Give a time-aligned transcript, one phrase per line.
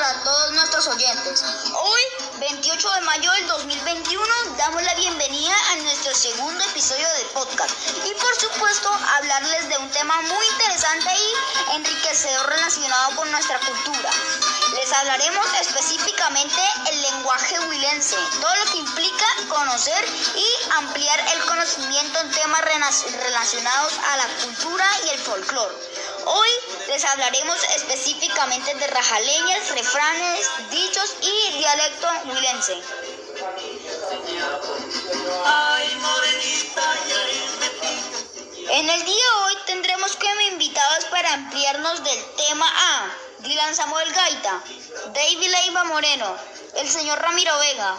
[0.00, 1.44] para todos nuestros oyentes.
[1.74, 2.00] Hoy,
[2.40, 4.26] 28 de mayo del 2021,
[4.56, 7.70] damos la bienvenida a nuestro segundo episodio de podcast
[8.06, 14.10] y por supuesto hablarles de un tema muy interesante y enriquecedor relacionado con nuestra cultura.
[14.74, 16.60] Les hablaremos específicamente
[16.92, 20.02] el lenguaje huilense, todo lo que implica conocer
[20.34, 25.74] y ampliar el conocimiento en temas relacionados a la cultura y el folclore.
[26.24, 26.48] Hoy
[26.90, 32.82] les hablaremos específicamente de rajaleñas, refranes, dichos y dialecto huilense.
[38.70, 44.12] En el día de hoy tendremos como invitados para ampliarnos del tema A, Dylan Samuel
[44.12, 44.60] Gaita,
[45.14, 46.36] David Leiva Moreno,
[46.74, 47.94] el señor Ramiro Vega,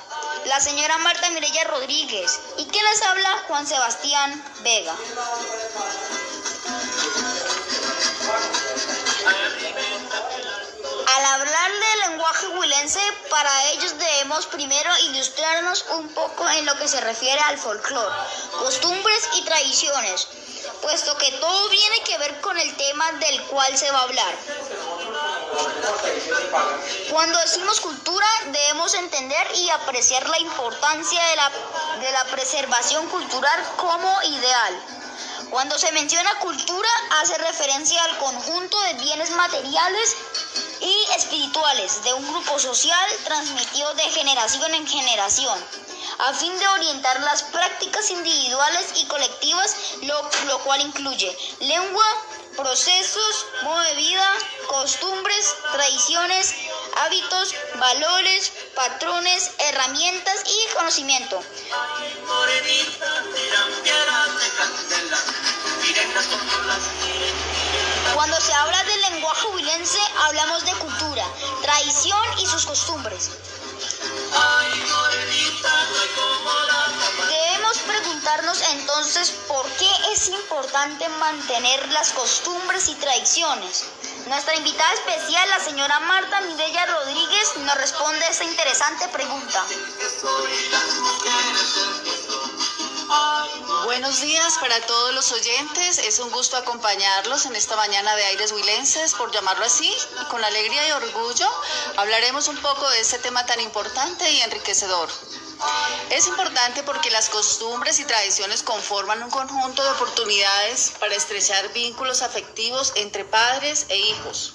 [0.48, 4.95] la señora Marta Mireya Rodríguez y que les habla Juan Sebastián Vega.
[10.11, 16.87] Al hablar del lenguaje huilense, para ellos debemos primero ilustrarnos un poco en lo que
[16.87, 18.15] se refiere al folclore,
[18.59, 20.27] costumbres y tradiciones,
[20.82, 24.35] puesto que todo tiene que ver con el tema del cual se va a hablar.
[27.09, 31.51] Cuando decimos cultura debemos entender y apreciar la importancia de la,
[31.99, 35.01] de la preservación cultural como ideal.
[35.52, 40.16] Cuando se menciona cultura hace referencia al conjunto de bienes materiales
[40.80, 45.60] y espirituales de un grupo social transmitido de generación en generación,
[46.20, 52.05] a fin de orientar las prácticas individuales y colectivas, lo, lo cual incluye lengua,
[52.55, 54.34] procesos, modo de vida,
[54.68, 56.55] costumbres, tradiciones,
[56.97, 61.41] hábitos, valores, patrones, herramientas y conocimiento.
[68.13, 71.25] Cuando se habla del lenguaje huilense, hablamos de cultura,
[71.61, 73.31] tradición y sus costumbres.
[77.28, 83.85] Debemos preguntarnos entonces por qué es importante mantener las costumbres y tradiciones.
[84.31, 89.61] Nuestra invitada especial, la señora Marta Mireya Rodríguez, nos responde esta interesante pregunta.
[93.83, 95.97] Buenos días para todos los oyentes.
[95.97, 99.93] Es un gusto acompañarlos en esta mañana de Aires Huilenses, por llamarlo así.
[100.21, 101.49] Y con alegría y orgullo
[101.97, 105.09] hablaremos un poco de este tema tan importante y enriquecedor.
[106.09, 112.22] Es importante porque las costumbres y tradiciones conforman un conjunto de oportunidades para estrechar vínculos
[112.22, 114.53] afectivos entre padres e hijos.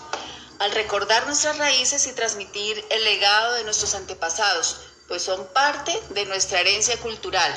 [0.58, 4.76] Al recordar nuestras raíces y transmitir el legado de nuestros antepasados,
[5.08, 7.52] pues son parte de nuestra herencia cultural.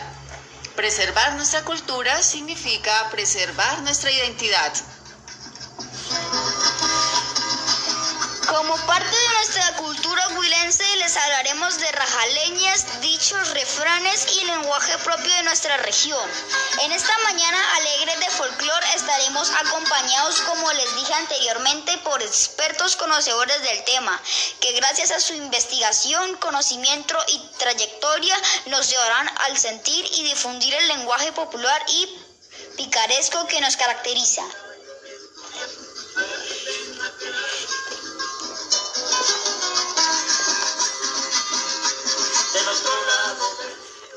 [0.75, 4.73] Preservar nuestra cultura significa preservar nuestra identidad.
[8.49, 15.31] Como parte de nuestra cultura huilense les hablaremos de rajaleñas, dichos, refranes y lenguaje propio
[15.35, 16.27] de nuestra región.
[16.81, 23.61] En esta mañana alegre de folclore estaremos acompañados, como les dije anteriormente, por expertos conocedores
[23.61, 24.19] del tema,
[24.59, 28.35] que gracias a su investigación, conocimiento y trayectoria
[28.65, 32.19] nos llevarán al sentir y difundir el lenguaje popular y
[32.77, 34.43] picaresco que nos caracteriza.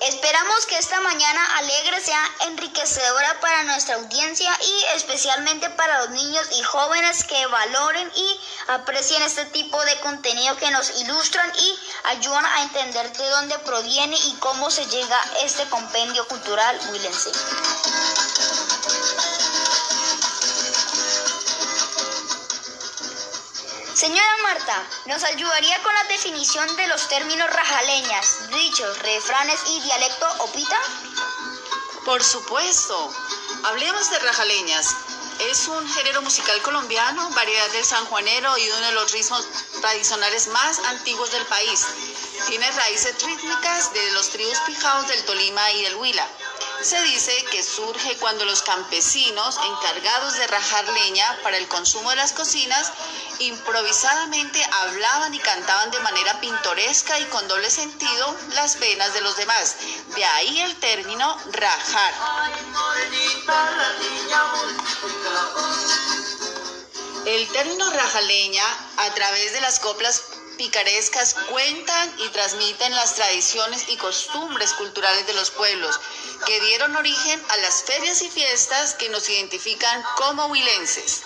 [0.03, 6.44] Esperamos que esta mañana alegre sea enriquecedora para nuestra audiencia y especialmente para los niños
[6.58, 12.44] y jóvenes que valoren y aprecien este tipo de contenido que nos ilustran y ayudan
[12.44, 17.31] a entender de dónde proviene y cómo se llega a este compendio cultural huilense.
[24.02, 30.26] Señora Marta, ¿nos ayudaría con la definición de los términos rajaleñas, dichos, refranes y dialecto
[30.40, 30.76] opita?
[32.04, 33.14] Por supuesto.
[33.62, 34.88] Hablemos de rajaleñas.
[35.48, 39.46] Es un género musical colombiano, variedad del sanjuanero y uno de los ritmos
[39.81, 41.87] tradicionales más antiguos del país.
[42.48, 46.28] Tiene raíces rítmicas de los tribus pijaos del Tolima y del Huila.
[46.82, 52.17] Se dice que surge cuando los campesinos encargados de rajar leña para el consumo de
[52.17, 52.90] las cocinas
[53.38, 59.37] improvisadamente hablaban y cantaban de manera pintoresca y con doble sentido las penas de los
[59.37, 59.76] demás.
[60.17, 62.14] De ahí el término rajar.
[67.25, 68.64] El término rajaleña,
[68.96, 75.34] a través de las coplas picarescas, cuentan y transmiten las tradiciones y costumbres culturales de
[75.34, 76.00] los pueblos
[76.46, 81.22] que dieron origen a las ferias y fiestas que nos identifican como huilenses.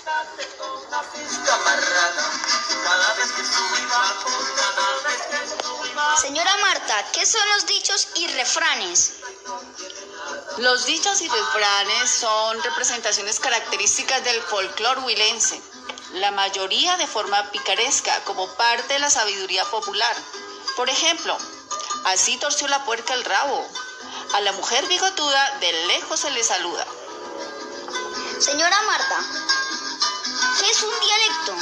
[6.61, 9.12] Marta, ¿qué son los dichos y refranes?
[10.58, 15.61] Los dichos y refranes son representaciones características del folclore huilense,
[16.17, 20.17] la mayoría de forma picaresca, como parte de la sabiduría popular.
[20.77, 21.37] Por ejemplo,
[22.07, 23.67] así torció la puerca el rabo.
[24.35, 26.87] A la mujer bigotuda de lejos se le saluda.
[28.39, 29.19] Señora Marta,
[30.61, 31.57] ¿qué es un dialecto?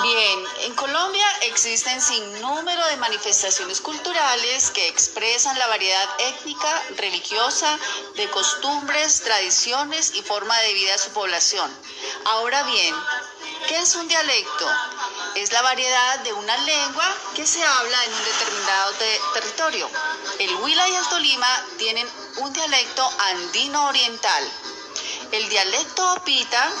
[0.00, 7.78] Bien, en Colombia existen sin número de manifestaciones culturales que expresan la variedad étnica, religiosa,
[8.16, 11.70] de costumbres, tradiciones y forma de vida de su población.
[12.24, 12.94] Ahora bien,
[13.68, 14.66] ¿qué es un dialecto?
[15.34, 18.92] Es la variedad de una lengua que se habla en un determinado
[19.34, 19.90] territorio.
[20.38, 22.08] El Huila y el Tolima tienen
[22.38, 24.50] un dialecto andino oriental.
[25.32, 26.72] El dialecto opita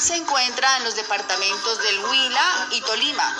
[0.00, 3.36] se encuentra en los departamentos del Huila y Tolima.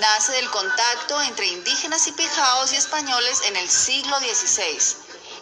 [0.00, 4.96] Nace del contacto entre indígenas y pejaos y españoles en el siglo XVI.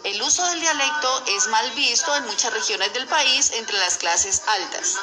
[0.05, 4.43] El uso del dialecto es mal visto en muchas regiones del país entre las clases
[4.47, 4.99] altas.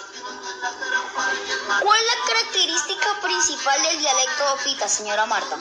[1.82, 5.58] ¿Cuál es la característica principal del dialecto opita, señora Marta?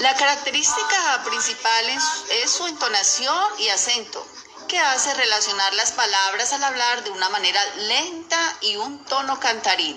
[0.00, 1.84] La característica principal
[2.30, 4.26] es su entonación y acento
[4.68, 9.96] que hace relacionar las palabras al hablar de una manera lenta y un tono cantarín.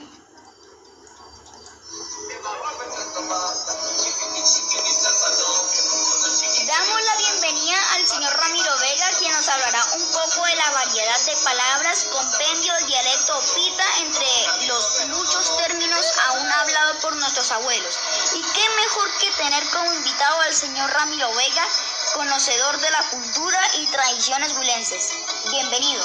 [6.66, 11.20] Damos la bienvenida al señor Ramiro Vega, quien nos hablará un poco de la variedad
[11.20, 18.00] de palabras, compendio del dialecto pita entre los muchos términos aún hablados por nuestros abuelos.
[18.36, 21.68] Y qué mejor que tener como invitado al señor Ramiro Vega,
[22.14, 25.14] conocedor de la cultura y tradiciones huilenses.
[25.50, 26.04] Bienvenido.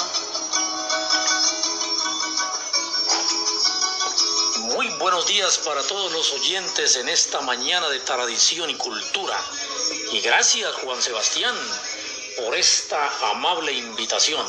[4.59, 9.37] Muy buenos días para todos los oyentes en esta mañana de tradición y cultura.
[10.11, 11.55] Y gracias Juan Sebastián
[12.37, 14.45] por esta amable invitación.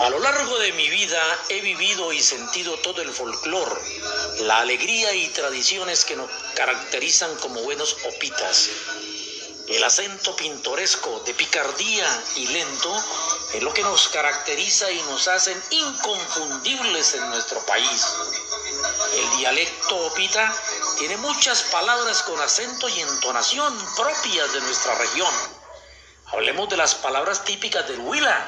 [0.00, 3.80] A lo largo de mi vida he vivido y sentido todo el folclor,
[4.40, 8.70] la alegría y tradiciones que nos caracterizan como buenos opitas
[9.72, 12.94] el acento pintoresco de picardía y lento
[13.54, 18.06] es lo que nos caracteriza y nos hacen inconfundibles en nuestro país.
[19.14, 20.54] El dialecto opita
[20.98, 25.34] tiene muchas palabras con acento y entonación propias de nuestra región.
[26.32, 28.46] Hablemos de las palabras típicas del Huila.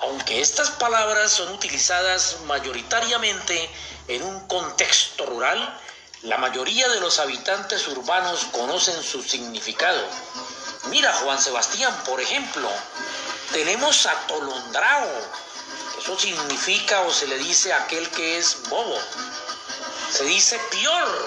[0.00, 3.70] Aunque estas palabras son utilizadas mayoritariamente
[4.08, 5.80] en un contexto rural,
[6.22, 10.02] la mayoría de los habitantes urbanos conocen su significado.
[10.88, 12.68] Mira, Juan Sebastián, por ejemplo,
[13.52, 15.12] tenemos atolondrado.
[16.00, 18.98] Eso significa o se le dice aquel que es bobo.
[20.10, 21.24] Se dice peor,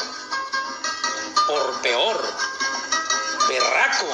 [1.47, 2.33] por peor.
[3.47, 4.07] Berraco,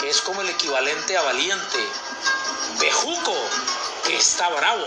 [0.00, 1.88] que es como el equivalente a valiente.
[2.78, 3.34] Bejuco,
[4.06, 4.86] que está bravo.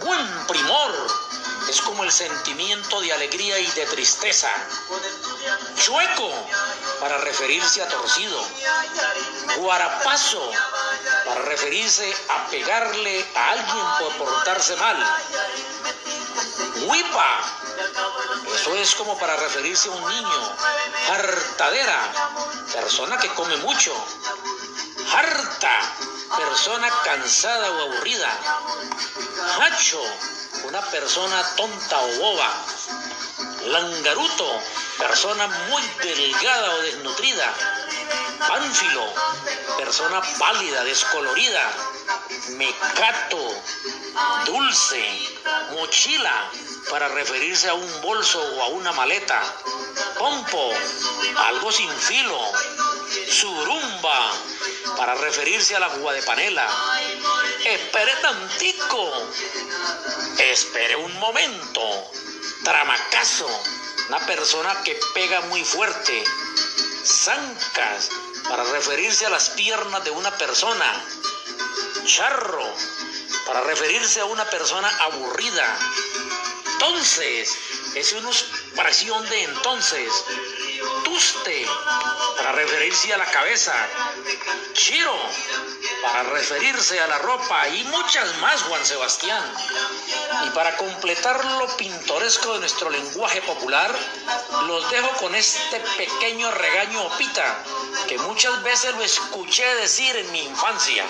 [0.00, 1.23] Buen primor,
[1.68, 4.50] es como el sentimiento de alegría y de tristeza.
[5.76, 6.30] Chueco,
[7.00, 8.40] para referirse a torcido.
[9.56, 10.50] Guarapazo,
[11.24, 14.96] para referirse a pegarle a alguien por portarse mal.
[16.86, 17.40] Huipa,
[18.54, 20.56] eso es como para referirse a un niño.
[21.10, 22.12] Hartadera,
[22.72, 23.92] persona que come mucho.
[25.12, 25.80] Harta,
[26.36, 28.30] persona cansada o aburrida.
[29.60, 30.02] Hacho,
[30.66, 32.50] una persona tonta o boba.
[33.66, 34.60] Langaruto,
[34.98, 37.52] persona muy delgada o desnutrida.
[38.48, 39.06] Pánfilo,
[39.78, 41.72] persona pálida, descolorida.
[42.56, 43.62] Mecato,
[44.46, 45.04] dulce.
[45.72, 46.50] Mochila,
[46.90, 49.40] para referirse a un bolso o a una maleta.
[50.18, 50.72] Pompo,
[51.36, 52.40] algo sin filo.
[53.30, 54.32] Surumba,
[54.96, 56.66] para referirse a la agua de panela.
[57.64, 59.30] Espere tantico.
[60.38, 62.10] Espere un momento.
[62.62, 63.48] Tramacazo,
[64.08, 66.24] una persona que pega muy fuerte.
[67.04, 68.10] Zancas,
[68.48, 71.04] para referirse a las piernas de una persona.
[72.04, 72.70] Charro,
[73.46, 75.78] para referirse a una persona aburrida.
[76.72, 77.56] Entonces,
[77.94, 80.12] es una expresión de entonces.
[82.36, 83.72] Para referirse a la cabeza.
[84.72, 85.14] Chiro,
[86.02, 89.42] para referirse a la ropa y muchas más, Juan Sebastián.
[90.46, 93.94] Y para completar lo pintoresco de nuestro lenguaje popular,
[94.66, 97.62] los dejo con este pequeño regaño opita
[98.08, 101.04] que muchas veces lo escuché decir en mi infancia.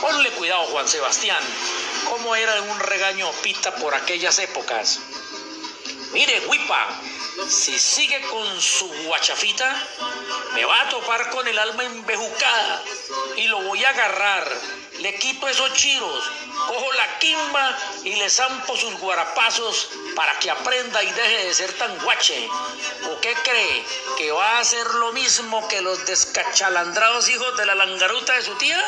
[0.00, 1.42] Ponle cuidado, Juan Sebastián,
[2.08, 4.98] cómo era un regaño pita por aquellas épocas.
[6.12, 6.88] Mire, Huipa,
[7.46, 9.72] si sigue con su guachafita,
[10.54, 12.82] me va a topar con el alma embejucada
[13.36, 14.50] y lo voy a agarrar.
[14.98, 16.24] Le quito esos chiros,
[16.66, 21.72] cojo la quimba y le zampo sus guarapazos para que aprenda y deje de ser
[21.74, 22.48] tan guache.
[23.08, 23.86] ¿O qué cree?
[24.16, 28.54] ¿Que va a hacer lo mismo que los descachalandrados hijos de la langaruta de su
[28.56, 28.82] tía?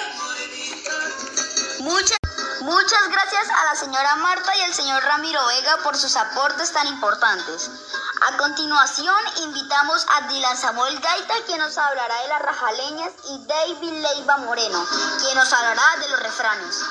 [1.79, 2.19] Muchas,
[2.63, 6.89] muchas gracias a la señora Marta y al señor Ramiro Vega por sus aportes tan
[6.89, 7.71] importantes.
[8.23, 9.15] A continuación,
[9.47, 14.85] invitamos a Dylan Samuel Gaita, quien nos hablará de las rajaleñas, y David Leiva Moreno,
[15.23, 16.85] quien nos hablará de los refranes.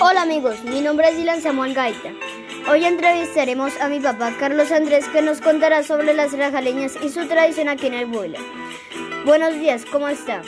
[0.00, 2.10] Hola amigos, mi nombre es Dylan Samuel Gaita.
[2.68, 7.28] Hoy entrevistaremos a mi papá Carlos Andrés que nos contará sobre las rajaleñas y su
[7.28, 8.40] tradición aquí en el Buela.
[9.24, 10.42] Buenos días, ¿cómo está?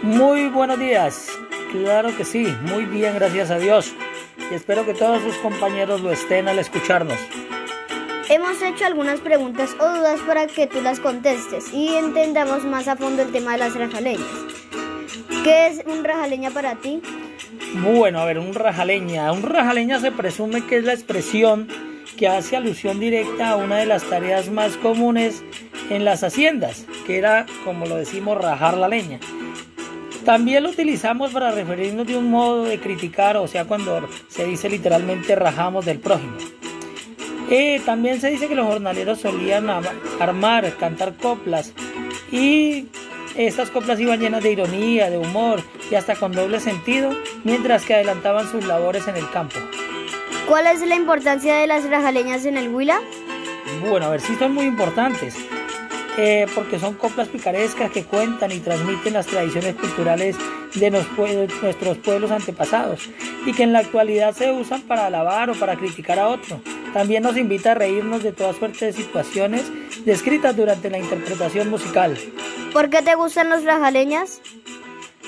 [0.00, 1.26] Muy buenos días,
[1.72, 3.92] claro que sí, muy bien, gracias a Dios.
[4.50, 7.18] Y espero que todos sus compañeros lo estén al escucharnos.
[8.28, 12.96] Hemos hecho algunas preguntas o dudas para que tú las contestes y entendamos más a
[12.96, 14.26] fondo el tema de las rajaleñas.
[15.44, 17.00] ¿Qué es un rajaleña para ti?
[17.74, 19.32] Bueno, a ver, un rajaleña.
[19.32, 21.68] Un rajaleña se presume que es la expresión
[22.16, 25.42] que hace alusión directa a una de las tareas más comunes
[25.90, 29.18] en las haciendas, que era, como lo decimos, rajar la leña.
[30.24, 34.68] También lo utilizamos para referirnos de un modo de criticar, o sea, cuando se dice
[34.68, 36.36] literalmente rajamos del prójimo.
[37.50, 39.68] Eh, también se dice que los jornaleros solían
[40.20, 41.72] armar, cantar coplas
[42.30, 42.86] y
[43.34, 45.60] estas coplas iban llenas de ironía, de humor
[45.90, 47.10] y hasta con doble sentido,
[47.42, 49.58] mientras que adelantaban sus labores en el campo.
[50.46, 53.00] ¿Cuál es la importancia de las rajaleñas en el Huila?
[53.88, 55.34] Bueno, a ver, sí son muy importantes.
[56.18, 60.36] Eh, porque son coplas picarescas que cuentan y transmiten las tradiciones culturales
[60.74, 63.08] de nuestros pueblos antepasados
[63.46, 66.60] y que en la actualidad se usan para alabar o para criticar a otro.
[66.92, 69.70] También nos invita a reírnos de toda suerte de situaciones
[70.04, 72.18] descritas durante la interpretación musical.
[72.72, 74.40] ¿Por qué te gustan los rajaleñas?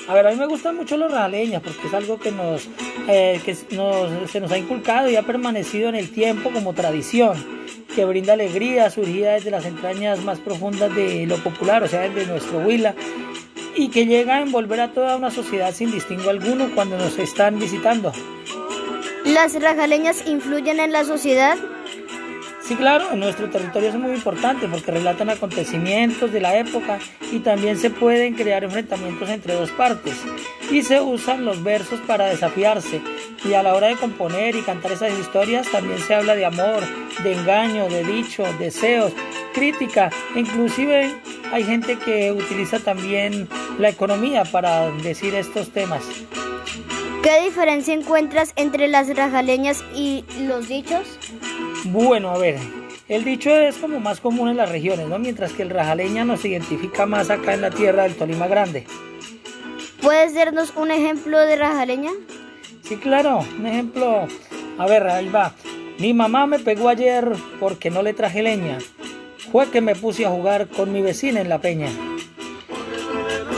[0.07, 2.67] A ver, a mí me gustan mucho los rajaleñas porque es algo que nos,
[3.07, 7.62] eh, que nos, se nos ha inculcado y ha permanecido en el tiempo como tradición,
[7.95, 12.25] que brinda alegría surgida desde las entrañas más profundas de lo popular, o sea, desde
[12.25, 12.95] nuestro Huila,
[13.75, 17.59] y que llega a envolver a toda una sociedad sin distingo alguno cuando nos están
[17.59, 18.11] visitando.
[19.25, 21.57] ¿Las rajaleñas influyen en la sociedad?
[22.65, 26.97] Sí, claro, en nuestro territorio es muy importante porque relatan acontecimientos de la época
[27.29, 30.15] y también se pueden crear enfrentamientos entre dos partes.
[30.71, 33.01] Y se usan los versos para desafiarse.
[33.43, 36.81] Y a la hora de componer y cantar esas historias también se habla de amor,
[37.21, 39.11] de engaño, de dicho, deseos,
[39.53, 40.09] crítica.
[40.33, 41.13] inclusive
[41.51, 46.03] hay gente que utiliza también la economía para decir estos temas.
[47.21, 51.19] ¿Qué diferencia encuentras entre las rajaleñas y los dichos?
[51.85, 52.57] Bueno, a ver,
[53.09, 55.19] el dicho es como más común en las regiones, ¿no?
[55.19, 58.87] Mientras que el rajaleña nos identifica más acá en la tierra del Tolima Grande.
[60.01, 62.11] ¿Puedes darnos un ejemplo de rajaleña?
[62.83, 64.27] Sí, claro, un ejemplo.
[64.77, 65.53] A ver, ahí va.
[65.99, 68.77] Mi mamá me pegó ayer porque no le traje leña.
[69.51, 71.89] Fue que me puse a jugar con mi vecina en la peña.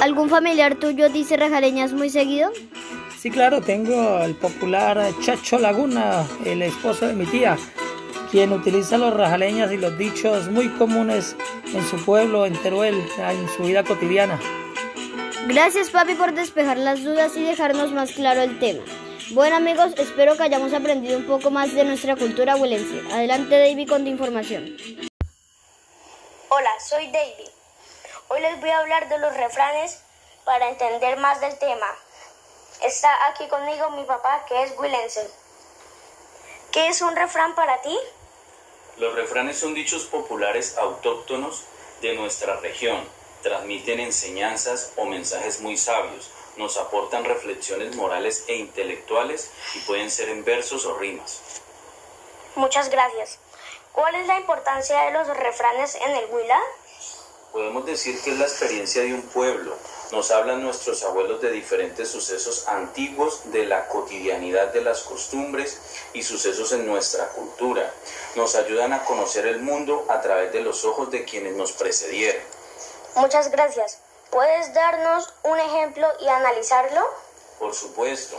[0.02, 2.52] ¿Algún familiar tuyo dice rajaleñas muy seguido?
[3.20, 7.58] Sí, claro, tengo el popular Chacho Laguna, el esposo de mi tía
[8.32, 11.36] quien utiliza los rajaleñas y los dichos muy comunes
[11.74, 14.40] en su pueblo, en Teruel, en su vida cotidiana.
[15.48, 18.84] Gracias papi por despejar las dudas y dejarnos más claro el tema.
[19.32, 23.02] Bueno amigos, espero que hayamos aprendido un poco más de nuestra cultura huelense.
[23.12, 24.76] Adelante David con tu información.
[26.50, 27.50] Hola, soy David.
[28.28, 30.02] Hoy les voy a hablar de los refranes
[30.46, 31.88] para entender más del tema.
[32.84, 35.30] Está aquí conmigo mi papá que es huilense.
[36.76, 37.98] ¿Qué es un refrán para ti?
[38.98, 41.64] Los refranes son dichos populares autóctonos
[42.02, 43.02] de nuestra región.
[43.42, 46.32] Transmiten enseñanzas o mensajes muy sabios.
[46.58, 51.40] Nos aportan reflexiones morales e intelectuales y pueden ser en versos o rimas.
[52.56, 53.40] Muchas gracias.
[53.94, 56.60] ¿Cuál es la importancia de los refranes en el Huila?
[57.54, 59.78] Podemos decir que es la experiencia de un pueblo,
[60.12, 65.80] nos hablan nuestros abuelos de diferentes sucesos antiguos, de la cotidianidad de las costumbres
[66.14, 67.92] y sucesos en nuestra cultura.
[68.36, 72.42] Nos ayudan a conocer el mundo a través de los ojos de quienes nos precedieron.
[73.16, 74.00] Muchas gracias.
[74.30, 77.08] ¿Puedes darnos un ejemplo y analizarlo?
[77.60, 78.38] Por supuesto.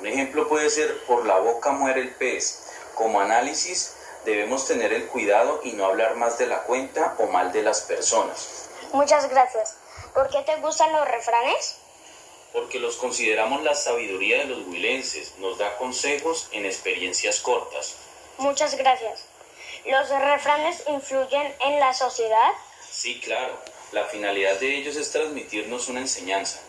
[0.00, 2.62] Un ejemplo puede ser por la boca muere el pez.
[2.94, 7.52] Como análisis debemos tener el cuidado y no hablar más de la cuenta o mal
[7.52, 8.68] de las personas.
[8.92, 9.76] Muchas gracias.
[10.14, 11.80] ¿Por qué te gustan los refranes?
[12.52, 17.96] porque los consideramos la sabiduría de los huilenses, nos da consejos en experiencias cortas.
[18.38, 19.24] Muchas gracias.
[19.86, 22.52] ¿Los refranes influyen en la sociedad?
[22.90, 23.58] Sí, claro.
[23.92, 26.60] La finalidad de ellos es transmitirnos una enseñanza.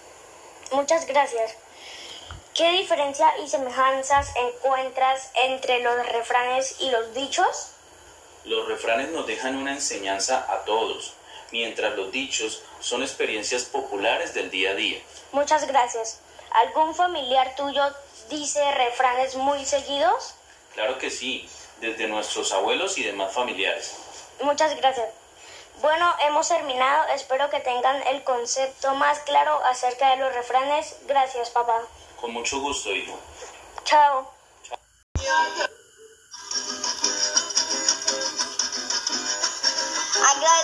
[0.71, 1.55] Muchas gracias.
[2.53, 7.71] ¿Qué diferencia y semejanzas encuentras entre los refranes y los dichos?
[8.45, 11.13] Los refranes nos dejan una enseñanza a todos,
[11.51, 14.99] mientras los dichos son experiencias populares del día a día.
[15.31, 16.19] Muchas gracias.
[16.51, 17.83] ¿Algún familiar tuyo
[18.29, 20.35] dice refranes muy seguidos?
[20.73, 23.95] Claro que sí, desde nuestros abuelos y demás familiares.
[24.41, 25.09] Muchas gracias.
[25.81, 27.07] Bueno, hemos terminado.
[27.13, 30.95] Espero que tengan el concepto más claro acerca de los refranes.
[31.07, 31.81] Gracias, papá.
[32.19, 33.17] Con mucho gusto, hijo.
[33.83, 34.31] Chao.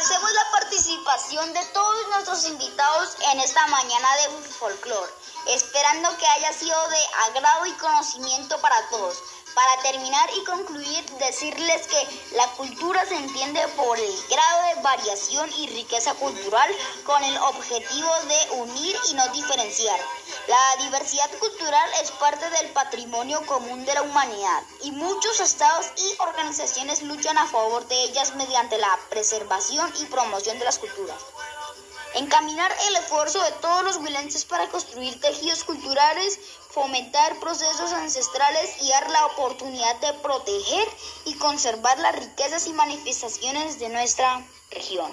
[0.07, 5.11] Agradecemos la participación de todos nuestros invitados en esta mañana de folclore,
[5.47, 6.97] esperando que haya sido de
[7.27, 9.21] agrado y conocimiento para todos.
[9.57, 15.51] Para terminar y concluir, decirles que la cultura se entiende por el grado de variación
[15.57, 16.71] y riqueza cultural
[17.03, 19.99] con el objetivo de unir y no diferenciar.
[20.45, 26.15] La diversidad cultural es parte del patrimonio común de la humanidad y muchos estados y
[26.19, 31.17] organizaciones luchan a favor de ellas mediante la preservación y promoción de las culturas.
[32.13, 36.39] Encaminar el esfuerzo de todos los huilenses para construir tejidos culturales,
[36.77, 40.87] fomentar procesos ancestrales y dar la oportunidad de proteger
[41.25, 45.11] y conservar las riquezas y manifestaciones de nuestra región.